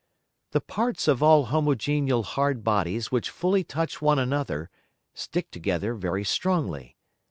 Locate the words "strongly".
6.23-6.97